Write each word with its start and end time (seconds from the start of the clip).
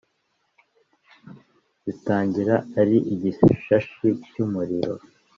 zitangira 1.85 2.55
ari 2.81 2.97
igishashi 3.13 4.07
cy’umuriro 4.29 4.93